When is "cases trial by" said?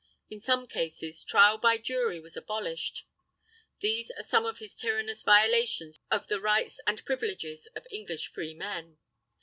0.65-1.77